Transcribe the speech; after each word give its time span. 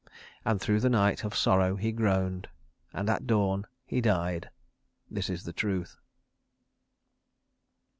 And 0.43 0.59
through 0.59 0.79
the 0.79 0.89
night 0.89 1.23
of 1.23 1.35
sorrow 1.35 1.75
he 1.75 1.91
groaned. 1.91 2.49
And 2.91 3.07
at 3.07 3.27
dawn 3.27 3.67
he 3.85 4.01
died. 4.01 4.49
This 5.11 5.29
is 5.29 5.43
the 5.43 5.53
truth. 5.53 5.95